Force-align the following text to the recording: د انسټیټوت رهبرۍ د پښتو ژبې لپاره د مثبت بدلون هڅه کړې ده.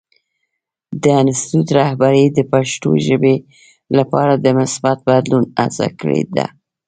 د 1.03 1.03
انسټیټوت 1.21 1.67
رهبرۍ 1.79 2.25
د 2.31 2.39
پښتو 2.51 2.89
ژبې 3.07 3.35
لپاره 3.97 4.33
د 4.35 4.45
مثبت 4.59 4.97
بدلون 5.09 5.43
هڅه 5.59 5.87
کړې 5.99 6.21
ده. 6.35 6.45